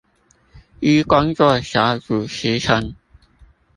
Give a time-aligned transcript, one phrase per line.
[0.79, 2.95] 依工作小組時程